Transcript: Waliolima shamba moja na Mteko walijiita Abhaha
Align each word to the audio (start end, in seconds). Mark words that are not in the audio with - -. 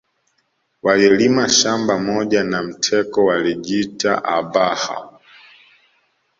Waliolima 0.83 1.49
shamba 1.49 1.99
moja 1.99 2.43
na 2.43 2.63
Mteko 2.63 3.25
walijiita 3.25 4.23
Abhaha 4.23 5.19